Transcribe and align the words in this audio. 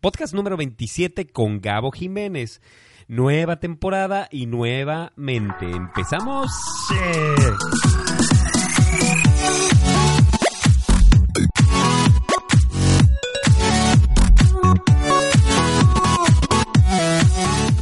podcast 0.00 0.32
número 0.34 0.56
27 0.56 1.26
con 1.26 1.60
Gabo 1.60 1.90
Jiménez. 1.90 2.60
Nueva 3.08 3.58
temporada 3.58 4.28
y 4.30 4.46
nuevamente 4.46 5.70
empezamos. 5.70 6.50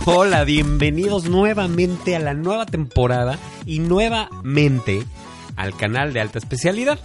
Hola, 0.07 0.45
bienvenidos 0.45 1.29
nuevamente 1.29 2.15
a 2.15 2.21
la 2.21 2.35
nueva 2.35 2.65
temporada 2.65 3.39
y 3.67 3.81
nuevamente 3.81 5.03
al 5.57 5.77
canal 5.77 6.13
de 6.13 6.21
alta 6.21 6.39
especialidad 6.39 7.01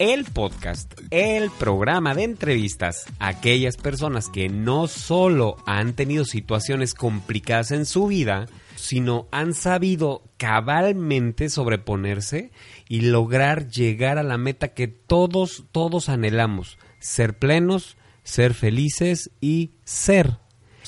el 0.00 0.24
podcast, 0.24 0.98
el 1.10 1.50
programa 1.50 2.14
de 2.14 2.22
entrevistas 2.22 3.04
a 3.18 3.28
aquellas 3.28 3.76
personas 3.76 4.30
que 4.30 4.48
no 4.48 4.88
solo 4.88 5.58
han 5.66 5.92
tenido 5.92 6.24
situaciones 6.24 6.94
complicadas 6.94 7.70
en 7.70 7.84
su 7.84 8.06
vida, 8.06 8.46
sino 8.76 9.28
han 9.30 9.52
sabido 9.52 10.22
cabalmente 10.38 11.50
sobreponerse 11.50 12.50
y 12.88 13.02
lograr 13.02 13.68
llegar 13.68 14.16
a 14.16 14.22
la 14.22 14.38
meta 14.38 14.68
que 14.68 14.88
todos, 14.88 15.64
todos 15.70 16.08
anhelamos, 16.08 16.78
ser 16.98 17.38
plenos, 17.38 17.98
ser 18.22 18.54
felices 18.54 19.30
y 19.42 19.72
ser. 19.84 20.38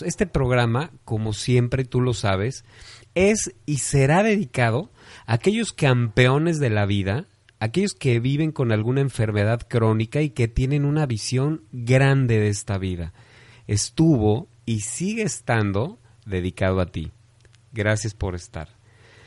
Este 0.01 0.27
programa, 0.27 0.91
como 1.05 1.35
siempre 1.35 1.85
tú 1.85 2.01
lo 2.01 2.15
sabes, 2.15 2.65
es 3.15 3.55
y 3.67 3.77
será 3.77 4.23
dedicado 4.23 4.91
a 5.27 5.35
aquellos 5.35 5.75
campeones 5.75 6.61
de 6.61 6.71
la 6.71 6.87
vida 6.87 7.27
aquellos 7.63 7.95
que 7.95 8.19
viven 8.19 8.51
con 8.51 8.73
alguna 8.73 9.03
enfermedad 9.03 9.61
crónica 9.69 10.21
y 10.21 10.31
que 10.31 10.49
tienen 10.49 10.85
una 10.85 11.07
visión 11.07 11.63
grande 11.71 12.41
de 12.41 12.49
esta 12.49 12.77
vida. 12.77 13.13
Estuvo 13.69 14.49
y 14.67 14.81
sigue 14.81 15.23
estando 15.23 16.01
dedicado 16.27 16.81
a 16.81 16.87
ti. 16.87 17.13
Gracias 17.71 18.15
por 18.15 18.35
estar. 18.35 18.71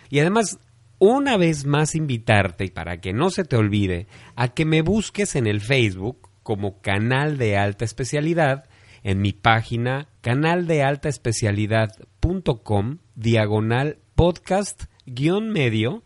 Y 0.09 0.19
además, 0.19 0.59
una 0.99 1.37
vez 1.37 1.65
más 1.65 1.95
invitarte, 1.95 2.67
para 2.71 2.99
que 2.99 3.13
no 3.13 3.29
se 3.29 3.45
te 3.45 3.55
olvide, 3.55 4.07
a 4.35 4.49
que 4.49 4.65
me 4.65 4.81
busques 4.81 5.37
en 5.37 5.47
el 5.47 5.61
Facebook 5.61 6.27
como 6.43 6.81
canal 6.81 7.37
de 7.37 7.55
alta 7.55 7.85
especialidad, 7.85 8.65
en 9.03 9.21
mi 9.21 9.31
página 9.31 10.09
canaldealtaespecialidad.com, 10.19 12.97
diagonal 13.15 13.99
podcast 14.13 14.87
guion 15.05 15.51
medio 15.51 16.03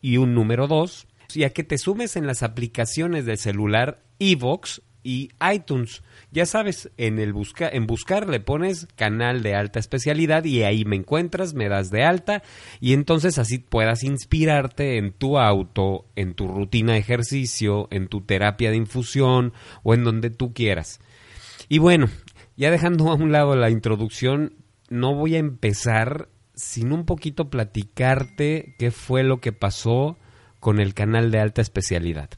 y 0.00 0.16
un 0.16 0.32
número 0.32 0.66
2 0.66 1.07
y 1.34 1.44
a 1.44 1.50
que 1.50 1.64
te 1.64 1.78
sumes 1.78 2.16
en 2.16 2.26
las 2.26 2.42
aplicaciones 2.42 3.26
del 3.26 3.38
celular 3.38 4.02
Evox 4.18 4.82
y 5.02 5.30
iTunes. 5.52 6.02
Ya 6.32 6.44
sabes, 6.44 6.90
en 6.96 7.18
el 7.18 7.32
busca, 7.32 7.68
en 7.68 7.86
buscar 7.86 8.28
le 8.28 8.40
pones 8.40 8.86
canal 8.96 9.42
de 9.42 9.54
alta 9.54 9.78
especialidad 9.78 10.44
y 10.44 10.62
ahí 10.62 10.84
me 10.84 10.96
encuentras, 10.96 11.54
me 11.54 11.68
das 11.68 11.90
de 11.90 12.04
alta 12.04 12.42
y 12.80 12.92
entonces 12.92 13.38
así 13.38 13.58
puedas 13.58 14.02
inspirarte 14.04 14.98
en 14.98 15.12
tu 15.12 15.38
auto, 15.38 16.06
en 16.16 16.34
tu 16.34 16.48
rutina 16.48 16.94
de 16.94 16.98
ejercicio, 16.98 17.88
en 17.90 18.08
tu 18.08 18.22
terapia 18.22 18.70
de 18.70 18.76
infusión 18.76 19.52
o 19.82 19.94
en 19.94 20.04
donde 20.04 20.30
tú 20.30 20.52
quieras. 20.52 21.00
Y 21.68 21.78
bueno, 21.78 22.08
ya 22.56 22.70
dejando 22.70 23.10
a 23.10 23.14
un 23.14 23.32
lado 23.32 23.54
la 23.56 23.70
introducción, 23.70 24.54
no 24.90 25.14
voy 25.14 25.36
a 25.36 25.38
empezar 25.38 26.28
sin 26.54 26.92
un 26.92 27.04
poquito 27.04 27.50
platicarte 27.50 28.74
qué 28.78 28.90
fue 28.90 29.22
lo 29.22 29.40
que 29.40 29.52
pasó 29.52 30.18
con 30.60 30.80
el 30.80 30.94
canal 30.94 31.30
de 31.30 31.40
alta 31.40 31.62
especialidad. 31.62 32.30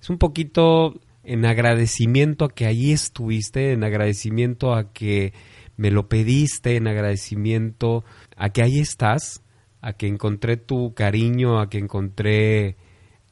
Es 0.00 0.10
un 0.10 0.18
poquito 0.18 1.00
en 1.24 1.44
agradecimiento 1.44 2.46
a 2.46 2.48
que 2.48 2.66
allí 2.66 2.92
estuviste, 2.92 3.72
en 3.72 3.84
agradecimiento 3.84 4.74
a 4.74 4.92
que 4.92 5.32
me 5.76 5.90
lo 5.90 6.08
pediste, 6.08 6.76
en 6.76 6.88
agradecimiento 6.88 8.04
a 8.36 8.50
que 8.50 8.62
ahí 8.62 8.80
estás, 8.80 9.42
a 9.80 9.92
que 9.92 10.06
encontré 10.06 10.56
tu 10.56 10.94
cariño, 10.94 11.60
a 11.60 11.68
que 11.68 11.78
encontré 11.78 12.76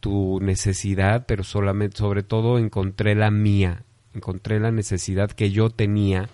tu 0.00 0.40
necesidad, 0.40 1.26
pero 1.26 1.42
solamente, 1.42 1.96
sobre 1.96 2.22
todo 2.22 2.58
encontré 2.58 3.14
la 3.14 3.30
mía, 3.30 3.82
encontré 4.14 4.60
la 4.60 4.70
necesidad 4.70 5.30
que 5.30 5.50
yo 5.50 5.70
tenía. 5.70 6.28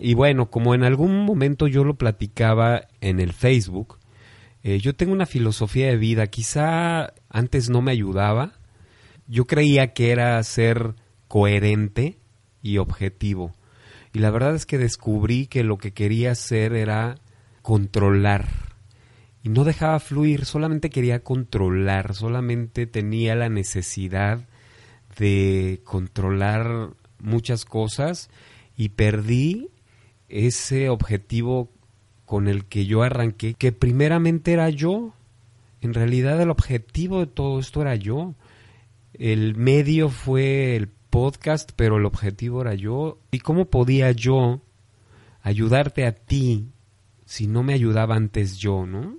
Y 0.00 0.14
bueno, 0.14 0.50
como 0.50 0.74
en 0.74 0.84
algún 0.84 1.24
momento 1.24 1.66
yo 1.66 1.84
lo 1.84 1.94
platicaba 1.94 2.82
en 3.00 3.18
el 3.18 3.32
Facebook, 3.32 3.97
eh, 4.68 4.80
yo 4.80 4.94
tengo 4.94 5.14
una 5.14 5.24
filosofía 5.24 5.86
de 5.86 5.96
vida, 5.96 6.26
quizá 6.26 7.14
antes 7.30 7.70
no 7.70 7.80
me 7.80 7.90
ayudaba. 7.90 8.52
Yo 9.26 9.46
creía 9.46 9.94
que 9.94 10.10
era 10.10 10.42
ser 10.42 10.94
coherente 11.26 12.18
y 12.60 12.76
objetivo. 12.76 13.54
Y 14.12 14.18
la 14.18 14.30
verdad 14.30 14.54
es 14.54 14.66
que 14.66 14.76
descubrí 14.76 15.46
que 15.46 15.64
lo 15.64 15.78
que 15.78 15.92
quería 15.92 16.32
hacer 16.32 16.74
era 16.74 17.14
controlar. 17.62 18.46
Y 19.42 19.48
no 19.48 19.64
dejaba 19.64 20.00
fluir, 20.00 20.44
solamente 20.44 20.90
quería 20.90 21.20
controlar, 21.24 22.14
solamente 22.14 22.86
tenía 22.86 23.34
la 23.36 23.48
necesidad 23.48 24.46
de 25.18 25.80
controlar 25.82 26.90
muchas 27.20 27.64
cosas 27.64 28.28
y 28.76 28.90
perdí 28.90 29.70
ese 30.28 30.90
objetivo 30.90 31.70
con 32.28 32.46
el 32.46 32.66
que 32.66 32.84
yo 32.84 33.02
arranqué, 33.02 33.54
que 33.54 33.72
primeramente 33.72 34.52
era 34.52 34.68
yo. 34.68 35.14
En 35.80 35.94
realidad 35.94 36.38
el 36.42 36.50
objetivo 36.50 37.20
de 37.20 37.26
todo 37.26 37.58
esto 37.58 37.80
era 37.80 37.94
yo. 37.94 38.34
El 39.14 39.56
medio 39.56 40.10
fue 40.10 40.76
el 40.76 40.88
podcast, 40.88 41.70
pero 41.74 41.96
el 41.96 42.04
objetivo 42.04 42.60
era 42.60 42.74
yo. 42.74 43.18
¿Y 43.30 43.38
cómo 43.38 43.70
podía 43.70 44.12
yo 44.12 44.60
ayudarte 45.40 46.04
a 46.04 46.12
ti 46.12 46.68
si 47.24 47.46
no 47.46 47.62
me 47.62 47.72
ayudaba 47.72 48.14
antes 48.14 48.58
yo, 48.58 48.84
no? 48.84 49.16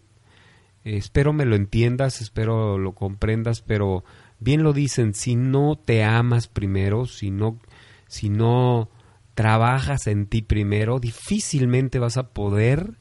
espero 0.84 1.34
me 1.34 1.46
lo 1.46 1.56
entiendas, 1.56 2.22
espero 2.22 2.78
lo 2.78 2.94
comprendas, 2.94 3.62
pero 3.62 4.04
bien 4.40 4.62
lo 4.62 4.72
dicen, 4.72 5.16
si 5.16 5.36
no 5.36 5.80
te 5.84 6.04
amas 6.04 6.48
primero, 6.48 7.08
si 7.08 7.32
no, 7.32 7.60
si 8.08 8.30
no 8.30 8.90
trabajas 9.34 10.06
en 10.06 10.28
ti 10.28 10.44
primero, 10.44 11.00
difícilmente 11.00 11.98
vas 11.98 12.18
a 12.18 12.30
poder 12.34 12.99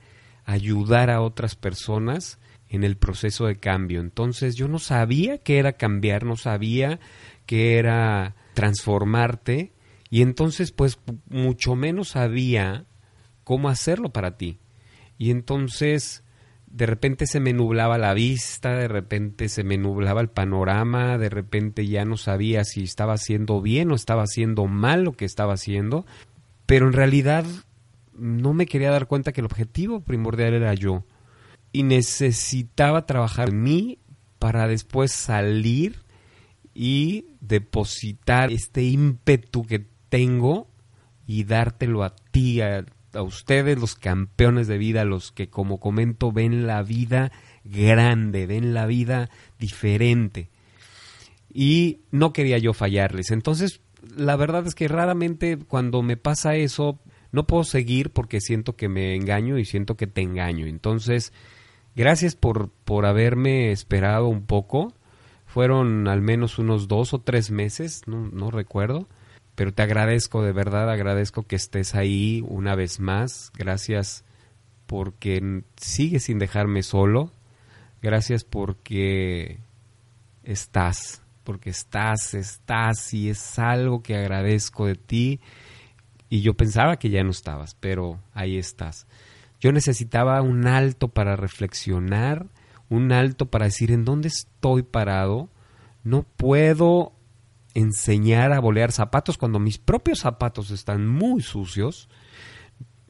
ayudar 0.48 1.10
a 1.10 1.20
otras 1.20 1.54
personas 1.56 2.38
en 2.70 2.82
el 2.82 2.96
proceso 2.96 3.46
de 3.46 3.56
cambio. 3.56 4.00
Entonces 4.00 4.56
yo 4.56 4.66
no 4.66 4.78
sabía 4.78 5.36
qué 5.36 5.58
era 5.58 5.74
cambiar, 5.74 6.24
no 6.24 6.36
sabía 6.36 7.00
qué 7.44 7.78
era 7.78 8.34
transformarte 8.54 9.72
y 10.08 10.22
entonces 10.22 10.72
pues 10.72 10.98
mucho 11.28 11.76
menos 11.76 12.08
sabía 12.08 12.86
cómo 13.44 13.68
hacerlo 13.68 14.10
para 14.10 14.38
ti. 14.38 14.58
Y 15.18 15.30
entonces 15.32 16.24
de 16.66 16.86
repente 16.86 17.26
se 17.26 17.40
me 17.40 17.52
nublaba 17.52 17.98
la 17.98 18.14
vista, 18.14 18.74
de 18.74 18.88
repente 18.88 19.50
se 19.50 19.64
me 19.64 19.76
nublaba 19.76 20.22
el 20.22 20.30
panorama, 20.30 21.18
de 21.18 21.28
repente 21.28 21.86
ya 21.86 22.06
no 22.06 22.16
sabía 22.16 22.64
si 22.64 22.84
estaba 22.84 23.14
haciendo 23.14 23.60
bien 23.60 23.90
o 23.90 23.94
estaba 23.94 24.22
haciendo 24.22 24.64
mal 24.66 25.04
lo 25.04 25.12
que 25.12 25.26
estaba 25.26 25.54
haciendo, 25.54 26.06
pero 26.64 26.86
en 26.86 26.94
realidad 26.94 27.44
no 28.18 28.52
me 28.52 28.66
quería 28.66 28.90
dar 28.90 29.06
cuenta 29.06 29.32
que 29.32 29.40
el 29.40 29.46
objetivo 29.46 30.00
primordial 30.00 30.54
era 30.54 30.74
yo 30.74 31.04
y 31.72 31.82
necesitaba 31.82 33.06
trabajar 33.06 33.50
en 33.50 33.62
mí 33.62 33.98
para 34.38 34.68
después 34.68 35.12
salir 35.12 36.02
y 36.74 37.26
depositar 37.40 38.52
este 38.52 38.84
ímpetu 38.84 39.64
que 39.64 39.86
tengo 40.08 40.68
y 41.26 41.44
dártelo 41.44 42.04
a 42.04 42.14
ti, 42.14 42.60
a, 42.60 42.84
ustedes, 43.14 43.78
los 43.78 43.96
campeones 43.96 44.66
de 44.68 44.78
vida, 44.78 45.04
los 45.04 45.32
que 45.32 45.48
como 45.48 45.78
comento 45.78 46.30
ven 46.30 46.66
la 46.66 46.82
vida 46.82 47.32
grande, 47.64 48.46
ven 48.46 48.74
la 48.74 48.86
vida 48.86 49.28
diferente. 49.58 50.50
Y 51.52 52.00
no 52.10 52.32
quería 52.32 52.58
yo 52.58 52.72
fallarles. 52.72 53.30
Entonces, 53.30 53.80
la 54.16 54.36
verdad 54.36 54.66
es 54.66 54.74
que 54.74 54.88
raramente 54.88 55.58
cuando 55.58 56.02
me 56.02 56.16
pasa 56.16 56.54
eso, 56.54 57.00
no 57.32 57.46
puedo 57.46 57.64
seguir 57.64 58.10
porque 58.10 58.40
siento 58.40 58.76
que 58.76 58.88
me 58.88 59.14
engaño 59.14 59.58
y 59.58 59.64
siento 59.64 59.96
que 59.96 60.06
te 60.06 60.22
engaño. 60.22 60.66
Entonces, 60.66 61.32
gracias 61.94 62.36
por, 62.36 62.70
por 62.84 63.06
haberme 63.06 63.70
esperado 63.72 64.28
un 64.28 64.42
poco. 64.42 64.94
Fueron 65.46 66.08
al 66.08 66.22
menos 66.22 66.58
unos 66.58 66.88
dos 66.88 67.14
o 67.14 67.20
tres 67.20 67.50
meses, 67.50 68.02
no, 68.06 68.28
no 68.28 68.50
recuerdo. 68.50 69.08
Pero 69.54 69.72
te 69.72 69.82
agradezco, 69.82 70.42
de 70.42 70.52
verdad 70.52 70.88
agradezco 70.90 71.42
que 71.42 71.56
estés 71.56 71.94
ahí 71.94 72.44
una 72.46 72.74
vez 72.74 73.00
más. 73.00 73.50
Gracias 73.56 74.24
porque 74.86 75.62
sigues 75.76 76.24
sin 76.24 76.38
dejarme 76.38 76.82
solo. 76.82 77.32
Gracias 78.00 78.44
porque 78.44 79.58
estás, 80.44 81.22
porque 81.44 81.70
estás, 81.70 82.34
estás 82.34 83.12
y 83.12 83.30
es 83.30 83.58
algo 83.58 84.02
que 84.02 84.16
agradezco 84.16 84.86
de 84.86 84.94
ti 84.94 85.40
y 86.28 86.42
yo 86.42 86.54
pensaba 86.54 86.98
que 86.98 87.10
ya 87.10 87.24
no 87.24 87.30
estabas, 87.30 87.74
pero 87.74 88.20
ahí 88.32 88.58
estás. 88.58 89.06
Yo 89.60 89.72
necesitaba 89.72 90.40
un 90.42 90.66
alto 90.66 91.08
para 91.08 91.36
reflexionar, 91.36 92.46
un 92.88 93.12
alto 93.12 93.46
para 93.46 93.66
decir 93.66 93.90
en 93.90 94.04
dónde 94.04 94.28
estoy 94.28 94.82
parado. 94.82 95.48
No 96.04 96.22
puedo 96.22 97.12
enseñar 97.74 98.52
a 98.52 98.60
bolear 98.60 98.92
zapatos 98.92 99.38
cuando 99.38 99.58
mis 99.58 99.78
propios 99.78 100.20
zapatos 100.20 100.70
están 100.70 101.06
muy 101.08 101.42
sucios. 101.42 102.08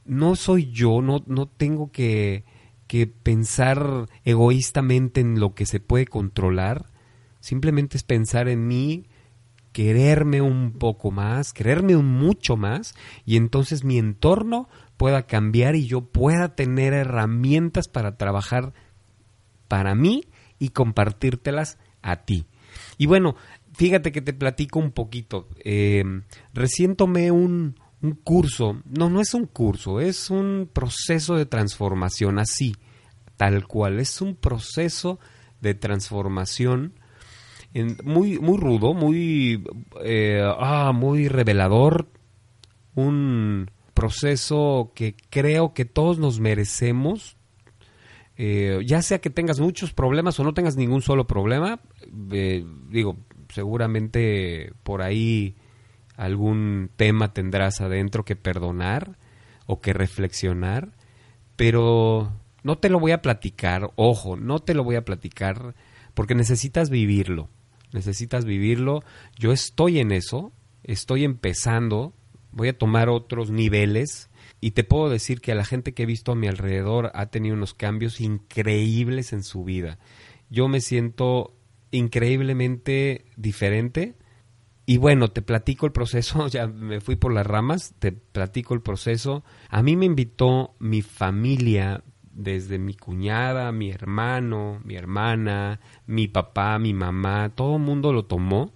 No 0.05 0.35
soy 0.35 0.71
yo, 0.71 1.01
no, 1.01 1.23
no 1.27 1.47
tengo 1.47 1.91
que, 1.91 2.45
que 2.87 3.05
pensar 3.05 4.07
egoístamente 4.23 5.21
en 5.21 5.39
lo 5.39 5.53
que 5.53 5.65
se 5.65 5.79
puede 5.79 6.07
controlar. 6.07 6.89
Simplemente 7.39 7.97
es 7.97 8.03
pensar 8.03 8.47
en 8.47 8.67
mí, 8.67 9.05
quererme 9.79 10.41
un 10.41 10.73
poco 10.73 11.09
más, 11.09 11.53
quererme 11.53 11.95
un 11.95 12.05
mucho 12.05 12.57
más, 12.57 12.95
y 13.25 13.37
entonces 13.37 13.85
mi 13.85 13.97
entorno 13.97 14.67
pueda 14.97 15.25
cambiar 15.25 15.77
y 15.77 15.87
yo 15.87 16.01
pueda 16.01 16.53
tener 16.53 16.91
herramientas 16.91 17.87
para 17.87 18.17
trabajar 18.17 18.73
para 19.69 19.95
mí 19.95 20.25
y 20.59 20.71
compartírtelas 20.71 21.77
a 22.01 22.25
ti. 22.25 22.45
Y 22.97 23.05
bueno, 23.05 23.37
fíjate 23.71 24.11
que 24.11 24.19
te 24.19 24.33
platico 24.33 24.79
un 24.79 24.91
poquito. 24.91 25.47
Eh, 25.63 26.03
recién 26.53 26.97
tomé 26.97 27.31
un, 27.31 27.79
un 28.01 28.15
curso, 28.15 28.81
no, 28.83 29.09
no 29.09 29.21
es 29.21 29.33
un 29.33 29.45
curso, 29.45 30.01
es 30.01 30.29
un 30.29 30.69
proceso 30.73 31.37
de 31.37 31.45
transformación 31.45 32.37
así, 32.37 32.75
tal 33.37 33.65
cual, 33.65 34.01
es 34.01 34.19
un 34.19 34.35
proceso 34.35 35.21
de 35.61 35.73
transformación 35.73 36.98
muy, 38.03 38.39
muy 38.39 38.57
rudo, 38.57 38.93
muy, 38.93 39.63
eh, 40.03 40.41
ah, 40.43 40.91
muy 40.93 41.27
revelador, 41.27 42.07
un 42.95 43.69
proceso 43.93 44.91
que 44.95 45.15
creo 45.29 45.73
que 45.73 45.85
todos 45.85 46.19
nos 46.19 46.39
merecemos, 46.39 47.37
eh, 48.37 48.79
ya 48.85 49.01
sea 49.01 49.19
que 49.19 49.29
tengas 49.29 49.59
muchos 49.59 49.93
problemas 49.93 50.39
o 50.39 50.43
no 50.43 50.53
tengas 50.53 50.77
ningún 50.77 51.01
solo 51.01 51.27
problema, 51.27 51.79
eh, 52.31 52.65
digo, 52.89 53.17
seguramente 53.49 54.71
por 54.83 55.01
ahí 55.01 55.55
algún 56.15 56.89
tema 56.95 57.33
tendrás 57.33 57.81
adentro 57.81 58.23
que 58.25 58.35
perdonar 58.35 59.17
o 59.65 59.81
que 59.81 59.93
reflexionar, 59.93 60.93
pero 61.55 62.31
no 62.63 62.77
te 62.77 62.89
lo 62.89 62.99
voy 62.99 63.11
a 63.11 63.21
platicar, 63.21 63.91
ojo, 63.95 64.37
no 64.37 64.59
te 64.59 64.73
lo 64.73 64.83
voy 64.83 64.95
a 64.95 65.05
platicar 65.05 65.75
porque 66.13 66.35
necesitas 66.35 66.89
vivirlo, 66.89 67.49
necesitas 67.91 68.45
vivirlo, 68.45 69.03
yo 69.37 69.51
estoy 69.51 69.99
en 69.99 70.11
eso, 70.11 70.51
estoy 70.83 71.23
empezando, 71.23 72.13
voy 72.51 72.69
a 72.69 72.77
tomar 72.77 73.09
otros 73.09 73.51
niveles 73.51 74.29
y 74.61 74.71
te 74.71 74.83
puedo 74.83 75.09
decir 75.09 75.41
que 75.41 75.51
a 75.51 75.55
la 75.55 75.65
gente 75.65 75.93
que 75.93 76.03
he 76.03 76.07
visto 76.07 76.31
a 76.31 76.35
mi 76.35 76.47
alrededor 76.47 77.11
ha 77.13 77.27
tenido 77.27 77.55
unos 77.55 77.73
cambios 77.73 78.19
increíbles 78.21 79.33
en 79.33 79.43
su 79.43 79.63
vida. 79.63 79.99
Yo 80.49 80.67
me 80.67 80.81
siento 80.81 81.55
increíblemente 81.91 83.25
diferente. 83.35 84.15
Y 84.85 84.97
bueno, 84.97 85.29
te 85.29 85.41
platico 85.41 85.85
el 85.85 85.91
proceso, 85.91 86.47
ya 86.49 86.67
me 86.67 86.99
fui 86.99 87.15
por 87.15 87.33
las 87.33 87.45
ramas, 87.45 87.93
te 87.99 88.11
platico 88.11 88.73
el 88.73 88.81
proceso. 88.81 89.43
A 89.69 89.83
mí 89.83 89.95
me 89.95 90.05
invitó 90.05 90.75
mi 90.79 91.01
familia, 91.01 92.03
desde 92.33 92.79
mi 92.79 92.93
cuñada, 92.93 93.71
mi 93.71 93.91
hermano, 93.91 94.79
mi 94.83 94.95
hermana, 94.95 95.79
mi 96.07 96.27
papá, 96.27 96.79
mi 96.79 96.93
mamá, 96.93 97.49
todo 97.55 97.77
el 97.77 97.81
mundo 97.81 98.13
lo 98.13 98.25
tomó. 98.25 98.71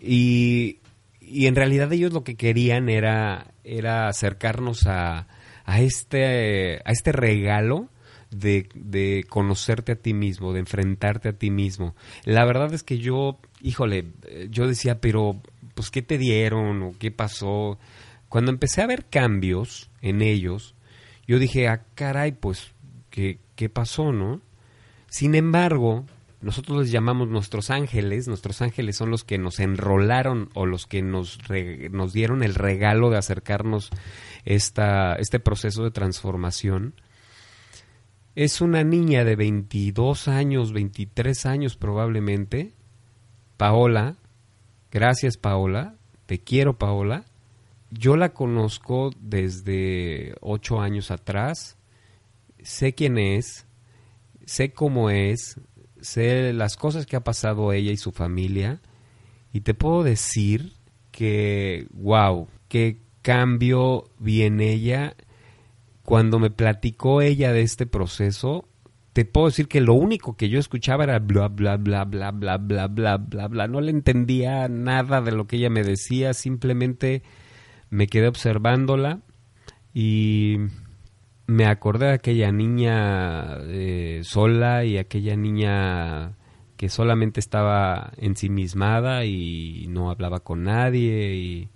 Y, 0.00 0.78
y 1.20 1.46
en 1.46 1.54
realidad 1.54 1.92
ellos 1.92 2.12
lo 2.12 2.24
que 2.24 2.34
querían 2.34 2.88
era 2.88 3.52
era 3.64 4.08
acercarnos 4.08 4.86
a, 4.86 5.26
a, 5.64 5.80
este, 5.80 6.76
a 6.84 6.90
este 6.90 7.12
regalo 7.12 7.88
de, 8.30 8.68
de, 8.74 9.24
conocerte 9.28 9.92
a 9.92 9.96
ti 9.96 10.14
mismo, 10.14 10.52
de 10.52 10.60
enfrentarte 10.60 11.28
a 11.28 11.32
ti 11.34 11.50
mismo. 11.50 11.94
La 12.24 12.44
verdad 12.44 12.72
es 12.72 12.82
que 12.82 12.98
yo, 12.98 13.38
híjole, 13.60 14.06
yo 14.50 14.66
decía, 14.66 15.00
pero, 15.00 15.40
pues, 15.74 15.90
¿qué 15.90 16.02
te 16.02 16.18
dieron 16.18 16.82
o 16.82 16.94
qué 16.98 17.10
pasó? 17.10 17.78
Cuando 18.28 18.50
empecé 18.50 18.82
a 18.82 18.86
ver 18.86 19.04
cambios 19.06 19.90
en 20.00 20.22
ellos, 20.22 20.74
yo 21.32 21.38
dije, 21.38 21.66
ah, 21.66 21.82
caray, 21.94 22.32
pues, 22.32 22.72
¿qué, 23.08 23.38
qué 23.56 23.70
pasó, 23.70 24.12
no? 24.12 24.42
Sin 25.08 25.34
embargo, 25.34 26.04
nosotros 26.42 26.82
les 26.82 26.90
llamamos 26.90 27.26
nuestros 27.26 27.70
ángeles, 27.70 28.28
nuestros 28.28 28.60
ángeles 28.60 28.96
son 28.98 29.08
los 29.08 29.24
que 29.24 29.38
nos 29.38 29.58
enrolaron 29.58 30.50
o 30.52 30.66
los 30.66 30.86
que 30.86 31.00
nos, 31.00 31.38
nos 31.90 32.12
dieron 32.12 32.42
el 32.42 32.54
regalo 32.54 33.08
de 33.08 33.16
acercarnos 33.16 33.88
esta, 34.44 35.14
este 35.14 35.40
proceso 35.40 35.82
de 35.84 35.90
transformación. 35.90 37.00
Es 38.34 38.60
una 38.60 38.84
niña 38.84 39.24
de 39.24 39.34
22 39.34 40.28
años, 40.28 40.74
23 40.74 41.46
años 41.46 41.78
probablemente, 41.78 42.74
Paola, 43.56 44.16
gracias 44.90 45.38
Paola, 45.38 45.94
te 46.26 46.40
quiero 46.40 46.76
Paola, 46.76 47.24
yo 47.92 48.16
la 48.16 48.32
conozco 48.32 49.10
desde 49.20 50.34
ocho 50.40 50.80
años 50.80 51.10
atrás, 51.10 51.76
sé 52.62 52.94
quién 52.94 53.18
es, 53.18 53.66
sé 54.46 54.72
cómo 54.72 55.10
es, 55.10 55.60
sé 56.00 56.52
las 56.52 56.76
cosas 56.76 57.06
que 57.06 57.16
ha 57.16 57.24
pasado 57.24 57.72
ella 57.72 57.92
y 57.92 57.96
su 57.96 58.12
familia 58.12 58.80
y 59.52 59.60
te 59.60 59.74
puedo 59.74 60.02
decir 60.02 60.72
que, 61.10 61.86
wow, 61.92 62.48
qué 62.68 62.98
cambio 63.20 64.04
vi 64.18 64.42
en 64.42 64.60
ella. 64.60 65.14
Cuando 66.04 66.38
me 66.38 66.50
platicó 66.50 67.20
ella 67.20 67.52
de 67.52 67.62
este 67.62 67.86
proceso, 67.86 68.66
te 69.12 69.26
puedo 69.26 69.48
decir 69.48 69.68
que 69.68 69.82
lo 69.82 69.94
único 69.94 70.36
que 70.36 70.48
yo 70.48 70.58
escuchaba 70.58 71.04
era 71.04 71.18
bla, 71.18 71.48
bla, 71.48 71.76
bla, 71.76 72.04
bla, 72.04 72.30
bla, 72.30 72.56
bla, 72.56 72.88
bla, 72.88 73.18
bla, 73.18 73.48
bla. 73.48 73.68
No 73.68 73.80
le 73.82 73.90
entendía 73.90 74.68
nada 74.68 75.20
de 75.20 75.32
lo 75.32 75.46
que 75.46 75.56
ella 75.56 75.70
me 75.70 75.84
decía, 75.84 76.32
simplemente 76.32 77.22
me 77.92 78.06
quedé 78.06 78.26
observándola 78.26 79.20
y 79.92 80.56
me 81.46 81.66
acordé 81.66 82.06
de 82.06 82.12
aquella 82.14 82.50
niña 82.50 83.58
eh, 83.66 84.22
sola 84.24 84.86
y 84.86 84.96
aquella 84.96 85.36
niña 85.36 86.32
que 86.78 86.88
solamente 86.88 87.38
estaba 87.38 88.14
ensimismada 88.16 89.26
y 89.26 89.88
no 89.90 90.10
hablaba 90.10 90.40
con 90.40 90.64
nadie 90.64 91.34
y, 91.34 91.68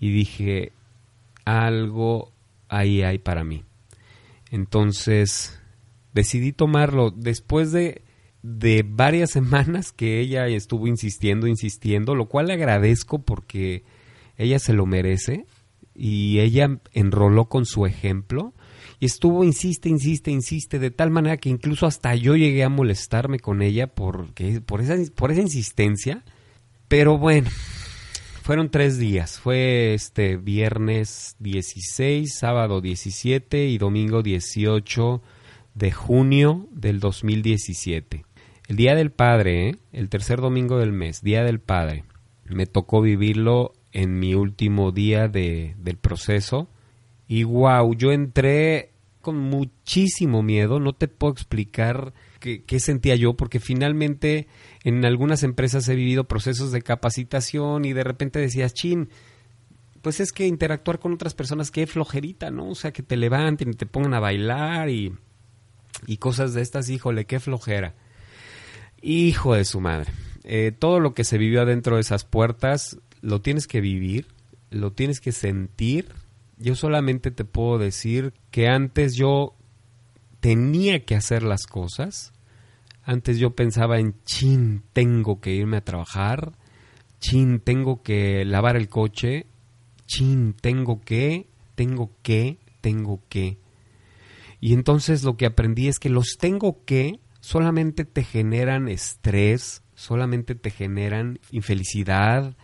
y 0.00 0.10
dije 0.10 0.72
algo 1.44 2.32
ahí 2.68 3.02
hay 3.02 3.18
para 3.18 3.44
mí 3.44 3.62
entonces 4.50 5.60
decidí 6.12 6.50
tomarlo. 6.50 7.12
Después 7.12 7.70
de 7.70 8.02
de 8.42 8.84
varias 8.84 9.30
semanas 9.30 9.92
que 9.92 10.18
ella 10.18 10.48
estuvo 10.48 10.88
insistiendo 10.88 11.46
insistiendo 11.46 12.16
lo 12.16 12.26
cual 12.26 12.48
le 12.48 12.54
agradezco 12.54 13.22
porque 13.22 13.84
ella 14.36 14.58
se 14.58 14.72
lo 14.72 14.86
merece 14.86 15.46
y 15.94 16.40
ella 16.40 16.80
enroló 16.92 17.46
con 17.46 17.66
su 17.66 17.86
ejemplo 17.86 18.54
y 19.00 19.06
estuvo, 19.06 19.44
insiste, 19.44 19.88
insiste, 19.88 20.30
insiste, 20.30 20.78
de 20.78 20.90
tal 20.90 21.10
manera 21.10 21.36
que 21.36 21.48
incluso 21.48 21.86
hasta 21.86 22.14
yo 22.14 22.36
llegué 22.36 22.64
a 22.64 22.68
molestarme 22.68 23.38
con 23.38 23.60
ella 23.60 23.88
porque, 23.88 24.60
por, 24.60 24.80
esa, 24.80 24.96
por 25.14 25.30
esa 25.30 25.42
insistencia. 25.42 26.24
Pero 26.88 27.18
bueno, 27.18 27.50
fueron 28.42 28.70
tres 28.70 28.98
días. 28.98 29.38
Fue 29.38 29.94
este 29.94 30.36
viernes 30.36 31.36
16, 31.40 32.34
sábado 32.34 32.80
17 32.80 33.66
y 33.66 33.78
domingo 33.78 34.22
18 34.22 35.22
de 35.74 35.92
junio 35.92 36.68
del 36.70 37.00
2017. 37.00 38.24
El 38.68 38.76
Día 38.76 38.94
del 38.94 39.10
Padre, 39.10 39.68
¿eh? 39.68 39.76
el 39.92 40.08
tercer 40.08 40.40
domingo 40.40 40.78
del 40.78 40.92
mes, 40.92 41.20
Día 41.20 41.44
del 41.44 41.60
Padre. 41.60 42.04
Me 42.46 42.64
tocó 42.64 43.02
vivirlo 43.02 43.73
en 43.94 44.18
mi 44.18 44.34
último 44.34 44.92
día 44.92 45.28
de, 45.28 45.74
del 45.78 45.96
proceso. 45.96 46.68
Y 47.26 47.44
wow, 47.44 47.94
yo 47.94 48.12
entré 48.12 48.90
con 49.22 49.38
muchísimo 49.38 50.42
miedo, 50.42 50.80
no 50.80 50.92
te 50.92 51.08
puedo 51.08 51.32
explicar 51.32 52.12
qué, 52.40 52.62
qué, 52.64 52.78
sentía 52.78 53.16
yo, 53.16 53.34
porque 53.34 53.58
finalmente 53.58 54.48
en 54.82 55.02
algunas 55.06 55.42
empresas 55.44 55.88
he 55.88 55.94
vivido 55.94 56.24
procesos 56.24 56.72
de 56.72 56.82
capacitación 56.82 57.86
y 57.86 57.94
de 57.94 58.04
repente 58.04 58.38
decías, 58.38 58.74
chin, 58.74 59.08
pues 60.02 60.20
es 60.20 60.32
que 60.32 60.46
interactuar 60.46 60.98
con 60.98 61.14
otras 61.14 61.32
personas, 61.32 61.70
qué 61.70 61.86
flojerita, 61.86 62.50
¿no? 62.50 62.68
O 62.68 62.74
sea, 62.74 62.92
que 62.92 63.02
te 63.02 63.16
levanten 63.16 63.70
y 63.70 63.74
te 63.74 63.86
pongan 63.86 64.12
a 64.12 64.20
bailar 64.20 64.90
y, 64.90 65.14
y 66.06 66.18
cosas 66.18 66.52
de 66.52 66.60
estas, 66.60 66.90
híjole, 66.90 67.24
qué 67.24 67.40
flojera. 67.40 67.94
Hijo 69.00 69.54
de 69.54 69.64
su 69.64 69.80
madre. 69.80 70.10
Eh, 70.42 70.72
todo 70.78 71.00
lo 71.00 71.14
que 71.14 71.24
se 71.24 71.38
vivió 71.38 71.62
adentro 71.62 71.94
de 71.94 72.02
esas 72.02 72.26
puertas 72.26 72.98
lo 73.24 73.40
tienes 73.40 73.66
que 73.66 73.80
vivir, 73.80 74.26
lo 74.70 74.92
tienes 74.92 75.20
que 75.20 75.32
sentir. 75.32 76.12
Yo 76.58 76.76
solamente 76.76 77.30
te 77.30 77.44
puedo 77.44 77.78
decir 77.78 78.34
que 78.50 78.68
antes 78.68 79.14
yo 79.14 79.54
tenía 80.40 81.04
que 81.04 81.14
hacer 81.14 81.42
las 81.42 81.66
cosas. 81.66 82.32
Antes 83.02 83.38
yo 83.38 83.54
pensaba 83.54 83.98
en, 83.98 84.14
chin, 84.24 84.82
tengo 84.92 85.40
que 85.40 85.54
irme 85.54 85.78
a 85.78 85.84
trabajar. 85.84 86.52
Chin, 87.18 87.60
tengo 87.60 88.02
que 88.02 88.44
lavar 88.44 88.76
el 88.76 88.88
coche. 88.88 89.46
Chin, 90.06 90.54
tengo 90.60 91.00
que, 91.00 91.48
tengo 91.74 92.10
que, 92.22 92.58
tengo 92.82 93.22
que. 93.30 93.56
Y 94.60 94.74
entonces 94.74 95.24
lo 95.24 95.38
que 95.38 95.46
aprendí 95.46 95.88
es 95.88 95.98
que 95.98 96.10
los 96.10 96.36
tengo 96.38 96.84
que 96.84 97.20
solamente 97.40 98.04
te 98.04 98.22
generan 98.22 98.88
estrés, 98.88 99.82
solamente 99.94 100.54
te 100.54 100.70
generan 100.70 101.38
infelicidad, 101.50 102.54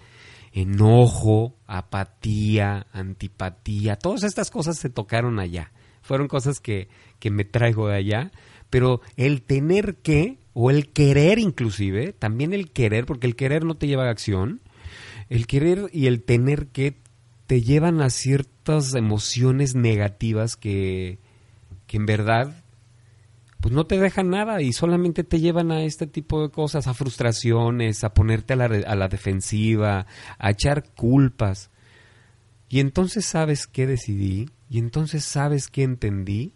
enojo, 0.53 1.57
apatía, 1.67 2.87
antipatía, 2.93 3.97
todas 3.97 4.25
estas 4.25 4.51
cosas 4.51 4.79
se 4.79 4.91
tocaron 4.91 5.39
allá. 5.39 5.73
Fueron 6.03 6.29
cosas 6.29 6.61
que, 6.61 6.89
que 7.19 7.31
me 7.31 7.45
traigo 7.45 7.89
de 7.89 7.97
allá, 7.97 8.33
pero 8.69 9.01
el 9.17 9.43
tener 9.43 9.97
que, 9.97 10.39
o 10.53 10.71
el 10.71 10.89
querer 10.89 11.39
inclusive, 11.39 12.13
también 12.13 12.53
el 12.53 12.71
querer, 12.71 13.07
porque 13.07 13.27
el 13.27 13.37
querer 13.37 13.65
no 13.65 13.77
te 13.77 13.87
lleva 13.87 14.07
a 14.07 14.11
acción, 14.11 14.61
el 15.29 15.47
querer 15.47 15.89
y 15.93 16.07
el 16.07 16.23
tener 16.23 16.69
que 16.69 16.97
te 17.47 17.63
llevan 17.63 18.01
a 18.01 18.11
ciertas 18.11 18.95
emociones 18.95 19.75
negativas 19.75 20.57
que, 20.57 21.19
que 21.87 21.97
en 21.97 22.07
verdad 22.07 22.65
pues 23.61 23.75
no 23.75 23.87
te 23.87 23.99
dejan 23.99 24.31
nada 24.31 24.63
y 24.63 24.73
solamente 24.73 25.23
te 25.25 25.39
llevan 25.39 25.71
a 25.71 25.83
este 25.83 26.07
tipo 26.07 26.43
de 26.43 26.51
cosas, 26.51 26.87
a 26.87 26.95
frustraciones, 26.95 28.05
a 28.05 28.15
ponerte 28.15 28.55
a 28.55 28.57
la, 28.57 28.65
a 28.65 28.95
la 28.97 29.09
defensiva, 29.09 30.07
a 30.39 30.51
echar 30.51 30.91
culpas. 30.95 31.71
Y 32.69 32.81
entonces 32.81 33.27
sabes 33.27 33.67
qué 33.67 33.87
decidí, 33.87 34.49
y 34.69 34.79
entonces 34.79 35.25
sabes 35.25 35.69
qué 35.69 35.83
entendí, 35.83 36.55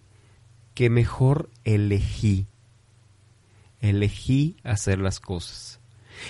que 0.74 0.88
mejor 0.90 1.50
elegí, 1.64 2.46
elegí 3.80 4.56
hacer 4.62 4.98
las 4.98 5.20
cosas. 5.20 5.80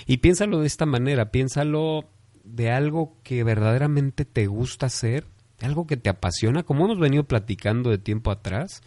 Y 0.05 0.17
piénsalo 0.17 0.59
de 0.59 0.67
esta 0.67 0.85
manera, 0.85 1.31
piénsalo 1.31 2.09
de 2.43 2.71
algo 2.71 3.17
que 3.23 3.43
verdaderamente 3.43 4.25
te 4.25 4.47
gusta 4.47 4.87
hacer, 4.87 5.25
algo 5.61 5.87
que 5.87 5.97
te 5.97 6.09
apasiona, 6.09 6.63
como 6.63 6.85
hemos 6.85 6.99
venido 6.99 7.23
platicando 7.23 7.89
de 7.89 7.97
tiempo 7.97 8.31
atrás, 8.31 8.81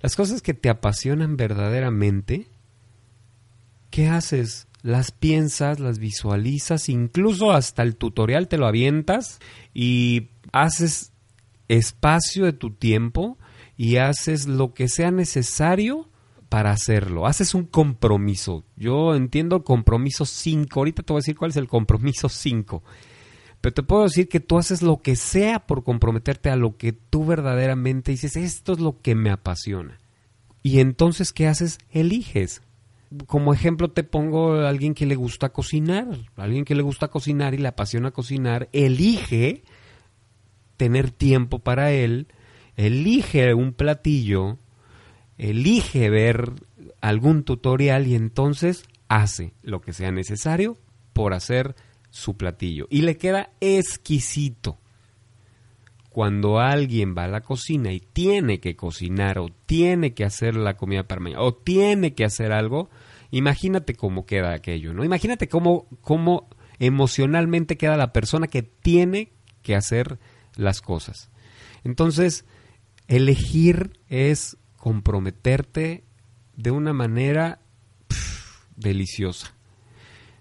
las 0.00 0.16
cosas 0.16 0.42
que 0.42 0.54
te 0.54 0.68
apasionan 0.68 1.36
verdaderamente, 1.36 2.46
¿qué 3.90 4.08
haces? 4.08 4.68
Las 4.82 5.10
piensas, 5.10 5.80
las 5.80 5.98
visualizas, 5.98 6.88
incluso 6.88 7.50
hasta 7.50 7.82
el 7.82 7.96
tutorial 7.96 8.48
te 8.48 8.58
lo 8.58 8.66
avientas 8.66 9.40
y 9.74 10.30
haces 10.52 11.12
espacio 11.66 12.44
de 12.44 12.52
tu 12.52 12.70
tiempo 12.70 13.38
y 13.76 13.96
haces 13.96 14.46
lo 14.46 14.74
que 14.74 14.88
sea 14.88 15.10
necesario 15.10 16.08
para 16.48 16.70
hacerlo. 16.70 17.26
Haces 17.26 17.54
un 17.54 17.64
compromiso. 17.64 18.64
Yo 18.76 19.14
entiendo 19.14 19.64
compromiso 19.64 20.24
5. 20.24 20.80
Ahorita 20.80 21.02
te 21.02 21.12
voy 21.12 21.18
a 21.18 21.22
decir 21.22 21.36
cuál 21.36 21.50
es 21.50 21.56
el 21.56 21.68
compromiso 21.68 22.28
5. 22.28 22.82
Pero 23.60 23.74
te 23.74 23.82
puedo 23.82 24.04
decir 24.04 24.28
que 24.28 24.40
tú 24.40 24.58
haces 24.58 24.82
lo 24.82 25.02
que 25.02 25.16
sea 25.16 25.66
por 25.66 25.82
comprometerte 25.82 26.50
a 26.50 26.56
lo 26.56 26.76
que 26.76 26.92
tú 26.92 27.24
verdaderamente 27.24 28.12
dices, 28.12 28.36
esto 28.36 28.72
es 28.72 28.80
lo 28.80 29.00
que 29.00 29.14
me 29.14 29.30
apasiona. 29.30 29.98
Y 30.62 30.80
entonces, 30.80 31.32
¿qué 31.32 31.48
haces? 31.48 31.78
Eliges. 31.90 32.62
Como 33.26 33.54
ejemplo 33.54 33.90
te 33.90 34.04
pongo 34.04 34.52
a 34.52 34.68
alguien 34.68 34.94
que 34.94 35.06
le 35.06 35.16
gusta 35.16 35.48
cocinar, 35.48 36.06
alguien 36.36 36.64
que 36.64 36.74
le 36.74 36.82
gusta 36.82 37.08
cocinar 37.08 37.54
y 37.54 37.58
le 37.58 37.68
apasiona 37.68 38.10
cocinar, 38.10 38.68
elige 38.72 39.62
tener 40.76 41.10
tiempo 41.10 41.58
para 41.58 41.90
él, 41.90 42.28
elige 42.76 43.54
un 43.54 43.72
platillo, 43.72 44.58
elige 45.38 46.10
ver 46.10 46.52
algún 47.00 47.44
tutorial 47.44 48.06
y 48.06 48.14
entonces 48.14 48.84
hace 49.08 49.54
lo 49.62 49.80
que 49.80 49.94
sea 49.94 50.12
necesario 50.12 50.76
por 51.14 51.32
hacer 51.32 51.74
su 52.18 52.36
platillo. 52.36 52.86
Y 52.90 53.02
le 53.02 53.16
queda 53.16 53.50
exquisito. 53.60 54.78
Cuando 56.10 56.58
alguien 56.58 57.14
va 57.16 57.24
a 57.24 57.28
la 57.28 57.42
cocina 57.42 57.92
y 57.92 58.00
tiene 58.00 58.58
que 58.58 58.74
cocinar 58.74 59.38
o 59.38 59.50
tiene 59.66 60.14
que 60.14 60.24
hacer 60.24 60.56
la 60.56 60.76
comida 60.76 61.04
para 61.04 61.20
mañana 61.20 61.42
o 61.42 61.54
tiene 61.54 62.14
que 62.14 62.24
hacer 62.24 62.50
algo, 62.50 62.90
imagínate 63.30 63.94
cómo 63.94 64.26
queda 64.26 64.52
aquello, 64.52 64.92
¿no? 64.92 65.04
Imagínate 65.04 65.48
cómo, 65.48 65.86
cómo 66.00 66.48
emocionalmente 66.80 67.76
queda 67.76 67.96
la 67.96 68.12
persona 68.12 68.48
que 68.48 68.62
tiene 68.62 69.30
que 69.62 69.76
hacer 69.76 70.18
las 70.56 70.80
cosas. 70.80 71.30
Entonces, 71.84 72.44
elegir 73.06 74.00
es 74.08 74.56
comprometerte 74.76 76.04
de 76.56 76.70
una 76.72 76.92
manera 76.92 77.60
deliciosa. 78.76 79.57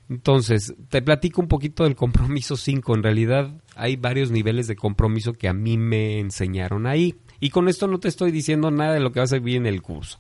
Entonces, 0.10 0.74
te 0.90 1.02
platico 1.02 1.42
un 1.42 1.48
poquito 1.48 1.84
del 1.84 1.96
compromiso 1.96 2.56
5. 2.56 2.96
En 2.96 3.04
realidad 3.04 3.62
hay 3.76 3.98
varios 3.98 4.32
niveles 4.32 4.68
de 4.68 4.76
compromiso 4.76 5.34
que 5.34 5.50
a 5.50 5.54
mí 5.54 5.78
me 5.78 6.20
enseñaron 6.20 6.88
ahí. 6.88 7.16
Y 7.40 7.50
con 7.50 7.68
esto 7.68 7.88
no 7.88 8.00
te 8.00 8.08
estoy 8.08 8.32
diciendo 8.32 8.72
nada 8.72 8.94
de 8.94 9.00
lo 9.00 9.12
que 9.12 9.20
vas 9.20 9.34
a 9.34 9.38
vivir 9.38 9.58
en 9.58 9.66
el 9.66 9.82
curso. 9.82 10.20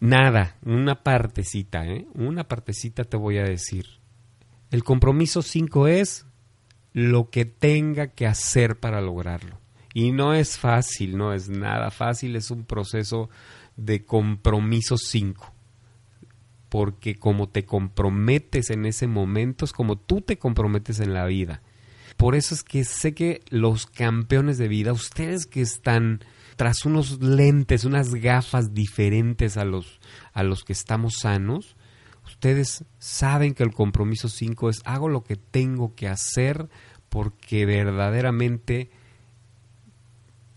Nada, 0.00 0.56
una 0.64 1.02
partecita, 1.02 1.86
¿eh? 1.86 2.06
Una 2.14 2.48
partecita 2.48 3.04
te 3.04 3.16
voy 3.16 3.38
a 3.38 3.44
decir. 3.44 3.86
El 4.70 4.82
compromiso 4.82 5.40
5 5.40 5.86
es 5.86 6.26
lo 6.92 7.30
que 7.30 7.44
tenga 7.44 8.08
que 8.08 8.26
hacer 8.26 8.80
para 8.80 9.00
lograrlo. 9.00 9.60
Y 9.92 10.10
no 10.10 10.34
es 10.34 10.58
fácil, 10.58 11.16
no 11.16 11.32
es 11.32 11.48
nada 11.48 11.92
fácil, 11.92 12.34
es 12.34 12.50
un 12.50 12.64
proceso 12.64 13.30
de 13.76 14.04
compromiso 14.04 14.98
5 14.98 15.53
porque 16.74 17.14
como 17.14 17.48
te 17.48 17.64
comprometes 17.64 18.70
en 18.70 18.84
ese 18.84 19.06
momento 19.06 19.64
es 19.64 19.72
como 19.72 19.94
tú 19.94 20.22
te 20.22 20.40
comprometes 20.40 20.98
en 20.98 21.14
la 21.14 21.24
vida. 21.24 21.62
Por 22.16 22.34
eso 22.34 22.52
es 22.52 22.64
que 22.64 22.82
sé 22.82 23.14
que 23.14 23.42
los 23.48 23.86
campeones 23.86 24.58
de 24.58 24.66
vida, 24.66 24.92
ustedes 24.92 25.46
que 25.46 25.60
están 25.60 26.24
tras 26.56 26.84
unos 26.84 27.22
lentes, 27.22 27.84
unas 27.84 28.16
gafas 28.16 28.74
diferentes 28.74 29.56
a 29.56 29.64
los, 29.64 30.00
a 30.32 30.42
los 30.42 30.64
que 30.64 30.72
estamos 30.72 31.18
sanos, 31.20 31.76
ustedes 32.26 32.84
saben 32.98 33.54
que 33.54 33.62
el 33.62 33.72
compromiso 33.72 34.28
5 34.28 34.68
es 34.68 34.80
hago 34.84 35.08
lo 35.08 35.22
que 35.22 35.36
tengo 35.36 35.94
que 35.94 36.08
hacer 36.08 36.68
porque 37.08 37.66
verdaderamente 37.66 38.90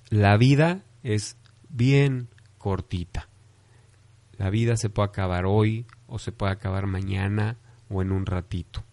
la 0.09 0.35
vida 0.37 0.83
es 1.03 1.37
bien 1.69 2.29
cortita. 2.57 3.29
La 4.37 4.49
vida 4.49 4.77
se 4.77 4.89
puede 4.89 5.09
acabar 5.09 5.45
hoy, 5.45 5.85
o 6.07 6.19
se 6.19 6.31
puede 6.31 6.51
acabar 6.51 6.87
mañana 6.87 7.57
o 7.89 8.01
en 8.01 8.11
un 8.11 8.25
ratito. 8.25 8.83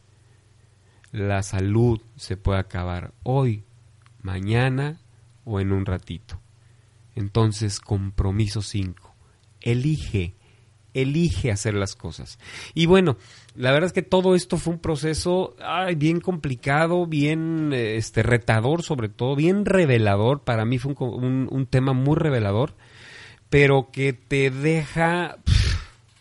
La 1.12 1.42
salud 1.42 2.00
se 2.16 2.36
puede 2.36 2.58
acabar 2.58 3.12
hoy, 3.22 3.64
mañana 4.20 5.00
o 5.44 5.60
en 5.60 5.72
un 5.72 5.86
ratito. 5.86 6.40
Entonces, 7.14 7.78
compromiso 7.78 8.62
5. 8.62 9.14
Elige, 9.60 10.34
elige 10.94 11.50
hacer 11.50 11.74
las 11.74 11.94
cosas. 11.94 12.38
Y 12.74 12.86
bueno, 12.86 13.16
la 13.54 13.70
verdad 13.72 13.86
es 13.86 13.92
que 13.92 14.02
todo 14.02 14.34
esto 14.34 14.56
fue 14.56 14.74
un 14.74 14.80
proceso 14.80 15.54
bien 15.96 16.20
complicado, 16.20 17.06
bien 17.06 17.72
este, 17.72 18.22
retador 18.22 18.82
sobre 18.82 19.08
todo, 19.08 19.36
bien 19.36 19.64
revelador. 19.64 20.42
Para 20.42 20.64
mí 20.64 20.78
fue 20.78 20.94
un, 20.98 21.48
un, 21.50 21.66
tema 21.66 21.92
muy 21.92 22.16
revelador, 22.16 22.74
pero 23.54 23.90
que 23.92 24.12
te 24.12 24.50
deja 24.50 25.36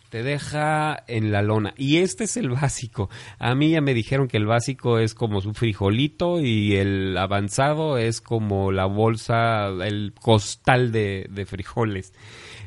te 0.08 0.22
deja 0.22 1.02
en 1.08 1.32
la 1.32 1.42
lona. 1.42 1.74
Y 1.76 1.96
este 1.96 2.22
es 2.22 2.36
el 2.36 2.48
básico. 2.48 3.10
A 3.40 3.56
mí 3.56 3.70
ya 3.70 3.80
me 3.80 3.92
dijeron 3.92 4.28
que 4.28 4.36
el 4.36 4.46
básico 4.46 5.00
es 5.00 5.14
como 5.14 5.40
su 5.40 5.52
frijolito 5.52 6.40
y 6.40 6.76
el 6.76 7.18
avanzado 7.18 7.98
es 7.98 8.20
como 8.20 8.70
la 8.70 8.84
bolsa, 8.84 9.66
el 9.66 10.12
costal 10.14 10.92
de, 10.92 11.44
frijoles. 11.48 12.12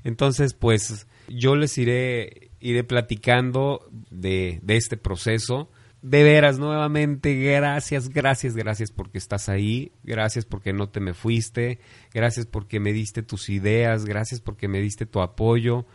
Entonces, 0.03 0.53
pues 0.53 1.07
yo 1.29 1.55
les 1.55 1.77
iré, 1.77 2.51
iré 2.59 2.83
platicando 2.83 3.87
de, 4.11 4.59
de 4.63 4.75
este 4.75 4.97
proceso. 4.97 5.69
De 6.07 6.23
veras, 6.23 6.57
nuevamente, 6.57 7.35
gracias, 7.35 8.07
gracias, 8.07 8.55
gracias 8.55 8.91
porque 8.91 9.17
estás 9.17 9.49
ahí, 9.49 9.91
gracias 10.05 10.45
porque 10.45 10.71
no 10.71 10.87
te 10.87 11.01
me 11.01 11.13
fuiste, 11.13 11.79
gracias 12.13 12.45
porque 12.45 12.79
me 12.79 12.93
diste 12.93 13.23
tus 13.23 13.49
ideas, 13.49 14.05
gracias 14.05 14.39
porque 14.39 14.69
me 14.69 14.79
diste 14.79 15.05
tu 15.05 15.19
apoyo. 15.19 15.85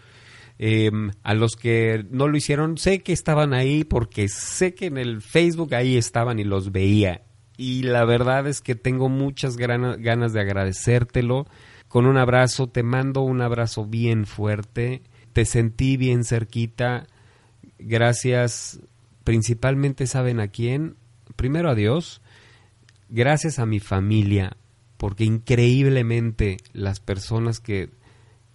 Em, 0.59 1.13
a 1.23 1.33
los 1.33 1.57
que 1.57 2.05
no 2.11 2.29
lo 2.29 2.37
hicieron, 2.37 2.77
sé 2.77 3.03
que 3.03 3.15
estaban 3.15 3.55
ahí 3.55 3.85
porque 3.85 4.29
sé 4.29 4.75
que 4.75 4.85
en 4.85 4.99
el 4.99 5.23
Facebook 5.23 5.75
ahí 5.75 5.97
estaban 5.97 6.39
y 6.39 6.45
los 6.45 6.73
veía. 6.73 7.23
Y 7.57 7.85
la 7.85 8.05
verdad 8.05 8.47
es 8.47 8.61
que 8.61 8.75
tengo 8.75 9.09
muchas 9.09 9.57
ganas 9.57 10.33
de 10.35 10.41
agradecértelo. 10.43 11.47
Con 11.89 12.05
un 12.05 12.19
abrazo, 12.19 12.67
te 12.67 12.83
mando 12.83 13.23
un 13.23 13.41
abrazo 13.41 13.87
bien 13.87 14.27
fuerte. 14.27 15.05
Te 15.33 15.47
sentí 15.47 15.97
bien 15.97 16.25
cerquita. 16.25 17.07
Gracias, 17.79 18.79
principalmente, 19.25 20.07
¿saben 20.07 20.41
a 20.41 20.49
quién? 20.49 20.97
Primero 21.37 21.71
a 21.71 21.75
Dios. 21.75 22.23
Gracias 23.09 23.59
a 23.59 23.67
mi 23.67 23.81
familia, 23.81 24.57
porque 24.97 25.25
increíblemente 25.25 26.57
las 26.73 27.01
personas 27.01 27.61
que 27.61 27.91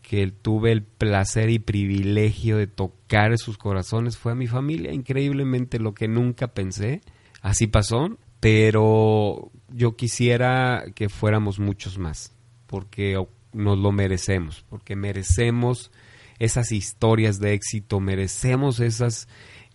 que 0.08 0.28
tuve 0.28 0.72
el 0.72 0.84
placer 0.84 1.50
y 1.50 1.60
privilegio 1.60 2.56
de 2.56 2.68
tocar 2.68 3.38
sus 3.38 3.58
corazones 3.58 4.18
fue 4.18 4.32
a 4.32 4.36
mi 4.36 4.48
familia, 4.48 4.94
increíblemente 4.94 5.80
lo 5.80 5.94
que 5.94 6.08
nunca 6.08 6.48
pensé, 6.48 7.02
así 7.42 7.68
pasó, 7.68 8.18
pero 8.40 9.52
yo 9.68 9.98
quisiera 9.98 10.86
que 10.96 11.10
fuéramos 11.10 11.60
muchos 11.60 11.98
más, 11.98 12.34
porque 12.68 13.22
nos 13.52 13.78
lo 13.78 13.92
merecemos, 13.92 14.64
porque 14.70 14.96
merecemos 14.96 15.92
esas 16.40 16.72
historias 16.72 17.40
de 17.40 17.52
éxito, 17.52 18.00
merecemos 18.00 18.80
esas 18.80 19.28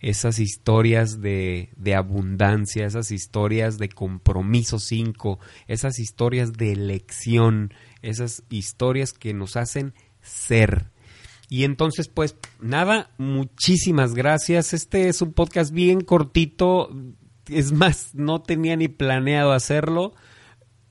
esas 0.03 0.37
historias 0.37 1.21
de, 1.21 1.69
de 1.77 1.95
abundancia, 1.95 2.85
esas 2.85 3.09
historias 3.09 3.77
de 3.77 3.87
compromiso 3.87 4.77
5, 4.77 5.39
esas 5.67 5.97
historias 5.97 6.53
de 6.53 6.73
elección, 6.73 7.73
esas 8.01 8.43
historias 8.49 9.13
que 9.13 9.33
nos 9.33 9.55
hacen 9.55 9.93
ser. 10.21 10.91
Y 11.49 11.63
entonces, 11.63 12.09
pues 12.09 12.35
nada, 12.59 13.11
muchísimas 13.17 14.13
gracias. 14.13 14.73
Este 14.73 15.07
es 15.07 15.21
un 15.21 15.31
podcast 15.31 15.71
bien 15.71 16.01
cortito. 16.01 16.89
Es 17.47 17.71
más, 17.71 18.13
no 18.13 18.41
tenía 18.41 18.75
ni 18.75 18.89
planeado 18.89 19.53
hacerlo. 19.53 20.13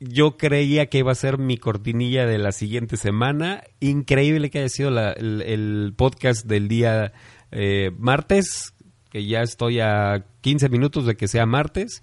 Yo 0.00 0.38
creía 0.38 0.86
que 0.86 0.98
iba 0.98 1.12
a 1.12 1.16
ser 1.16 1.36
mi 1.36 1.58
cortinilla 1.58 2.26
de 2.26 2.38
la 2.38 2.52
siguiente 2.52 2.96
semana. 2.96 3.62
Increíble 3.80 4.50
que 4.50 4.60
haya 4.60 4.68
sido 4.70 4.88
el, 4.90 5.92
podcast 5.96 6.46
del 6.46 6.68
día 6.68 7.12
eh, 7.50 7.90
martes, 7.98 8.74
que 9.12 9.26
ya 9.26 9.42
estoy 9.42 9.78
a 9.78 10.24
15 10.40 10.70
minutos 10.70 11.04
de 11.04 11.16
que 11.16 11.28
sea 11.28 11.44
martes, 11.44 12.02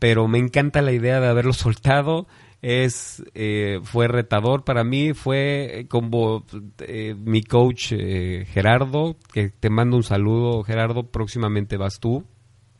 pero 0.00 0.26
me 0.26 0.38
encanta 0.38 0.82
la 0.82 0.90
idea 0.90 1.20
de 1.20 1.28
haberlo 1.28 1.52
soltado. 1.54 2.26
Es 2.60 3.22
eh, 3.34 3.78
fue 3.84 4.08
retador 4.08 4.64
para 4.64 4.82
mí 4.82 5.14
fue 5.14 5.86
como 5.88 6.44
eh, 6.80 7.14
mi 7.16 7.44
coach 7.44 7.92
eh, 7.92 8.46
Gerardo 8.50 9.16
que 9.32 9.50
te 9.50 9.70
mando 9.70 9.96
un 9.96 10.02
saludo 10.02 10.64
Gerardo 10.64 11.04
próximamente 11.06 11.76
vas 11.76 12.00
tú 12.00 12.24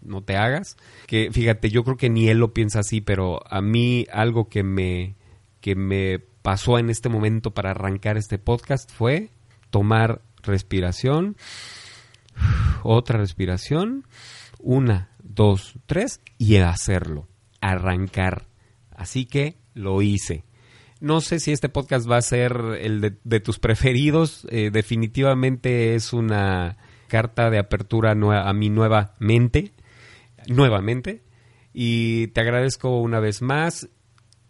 no 0.02 0.20
te 0.22 0.36
hagas. 0.36 0.76
Que 1.06 1.30
fíjate 1.30 1.70
yo 1.70 1.84
creo 1.84 1.96
que 1.96 2.10
ni 2.10 2.28
él 2.28 2.38
lo 2.38 2.52
piensa 2.52 2.80
así 2.80 3.00
pero 3.00 3.40
a 3.48 3.60
mí 3.60 4.04
algo 4.12 4.48
que 4.48 4.64
me 4.64 5.14
que 5.60 5.76
me 5.76 6.18
pasó 6.42 6.80
en 6.80 6.90
este 6.90 7.08
momento 7.08 7.52
para 7.52 7.70
arrancar 7.70 8.16
este 8.16 8.40
podcast 8.40 8.90
fue 8.90 9.30
tomar 9.70 10.22
respiración 10.42 11.36
otra 12.82 13.18
respiración 13.18 14.06
una 14.58 15.10
dos 15.22 15.74
tres 15.86 16.20
y 16.36 16.56
hacerlo 16.56 17.28
arrancar 17.60 18.46
así 18.98 19.26
que 19.26 19.56
lo 19.74 20.02
hice. 20.02 20.44
No 21.00 21.20
sé 21.20 21.38
si 21.38 21.52
este 21.52 21.68
podcast 21.68 22.10
va 22.10 22.16
a 22.16 22.22
ser 22.22 22.60
el 22.80 23.18
de, 23.22 23.40
tus 23.40 23.60
preferidos. 23.60 24.46
Eh, 24.50 24.70
definitivamente 24.72 25.94
es 25.94 26.12
una 26.12 26.76
carta 27.06 27.50
de 27.50 27.58
apertura 27.58 28.10
a 28.10 28.52
mi 28.52 28.68
nueva 28.68 29.14
mente. 29.20 29.72
Nuevamente. 30.48 31.22
Y 31.72 32.28
te 32.28 32.40
agradezco 32.40 33.00
una 33.00 33.20
vez 33.20 33.42
más. 33.42 33.88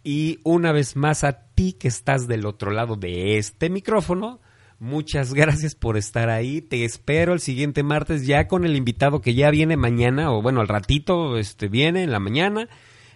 Y 0.03 0.41
una 0.43 0.73
vez 0.73 0.97
más 0.97 1.23
a 1.23 1.51
ti 1.55 1.75
que 1.75 1.89
estás 1.89 2.27
del 2.27 2.47
otro 2.47 2.71
lado 2.71 2.97
de 2.97 3.37
este 3.37 3.69
micrófono. 3.69 4.41
Muchas 4.81 5.35
gracias 5.35 5.75
por 5.75 5.97
estar 5.97 6.31
ahí. 6.31 6.61
Te 6.61 6.85
espero 6.85 7.33
el 7.33 7.41
siguiente 7.41 7.83
martes 7.83 8.27
ya 8.27 8.47
con 8.47 8.65
el 8.65 8.77
invitado 8.77 9.21
que 9.21 9.35
ya 9.35 9.51
viene 9.51 9.77
mañana, 9.77 10.31
o 10.33 10.41
bueno, 10.41 10.61
al 10.61 10.69
ratito 10.69 11.37
este, 11.37 11.69
viene 11.69 12.05
en 12.05 12.13
la 12.13 12.21
mañana 12.21 12.69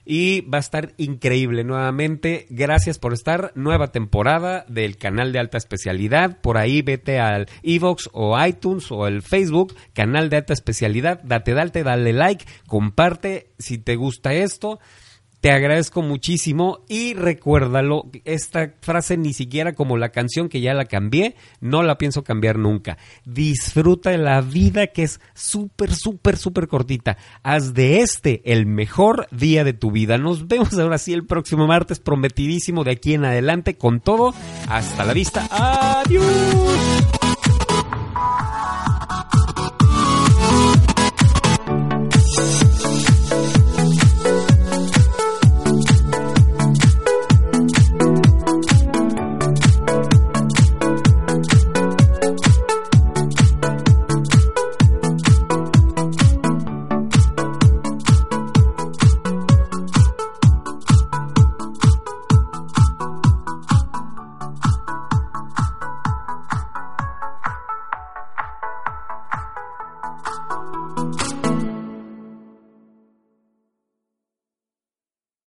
y 0.05 0.41
va 0.43 0.59
a 0.59 0.61
estar 0.61 0.93
increíble 0.97 1.63
nuevamente. 1.63 2.47
Gracias 2.51 2.99
por 2.99 3.13
estar. 3.13 3.53
Nueva 3.55 3.93
temporada 3.93 4.65
del 4.69 4.97
canal 4.97 5.33
de 5.33 5.39
alta 5.39 5.59
especialidad. 5.59 6.41
Por 6.41 6.59
ahí 6.59 6.83
vete 6.83 7.21
al 7.21 7.49
Evox 7.63 8.11
o 8.13 8.45
iTunes 8.45 8.91
o 8.91 9.07
el 9.07 9.23
Facebook, 9.23 9.77
canal 9.93 10.31
de 10.31 10.39
alta 10.39 10.53
especialidad. 10.53 11.21
Date, 11.23 11.55
date, 11.55 11.85
dale 11.85 12.13
like, 12.13 12.45
comparte 12.67 13.53
si 13.59 13.79
te 13.79 13.95
gusta 13.95 14.35
esto. 14.35 14.81
Te 15.43 15.51
agradezco 15.51 16.03
muchísimo 16.03 16.85
y 16.89 17.15
recuérdalo, 17.15 18.09
esta 18.25 18.75
frase 18.81 19.17
ni 19.17 19.33
siquiera 19.33 19.73
como 19.73 19.97
la 19.97 20.11
canción 20.11 20.49
que 20.49 20.61
ya 20.61 20.73
la 20.73 20.85
cambié, 20.85 21.35
no 21.61 21.83
la 21.83 21.99
pienso 21.99 22.23
cambiar 22.23 22.61
nunca. 22.61 22.97
Disfruta 23.25 24.11
de 24.11 24.19
la 24.19 24.41
vida 24.41 24.87
que 24.87 25.03
es 25.03 25.21
súper, 25.35 25.93
súper, 25.97 26.37
súper 26.37 26.69
cortita. 26.69 27.19
Haz 27.43 27.75
de 27.75 28.03
este 28.03 28.41
el 28.53 28.67
mejor 28.67 29.27
día 29.33 29.65
de 29.65 29.73
tu 29.73 29.91
vida. 29.91 30.17
Nos 30.17 30.47
vemos 30.47 30.79
ahora 30.79 30.99
sí 30.99 31.13
el 31.13 31.27
próximo 31.27 31.67
martes, 31.67 31.99
prometidísimo 31.99 32.85
de 32.85 32.93
aquí 32.93 33.15
en 33.15 33.25
adelante 33.25 33.77
con 33.77 33.99
todo. 33.99 34.33
Hasta 34.69 35.05
la 35.05 35.13
vista. 35.13 35.49
Adiós. 35.51 37.22